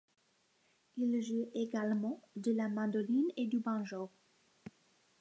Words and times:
Il 0.97 1.21
joue 1.21 1.51
également 1.53 2.19
de 2.35 2.51
la 2.51 2.69
mandoline 2.69 3.29
et 3.37 3.45
du 3.45 3.59
banjo. 3.59 4.09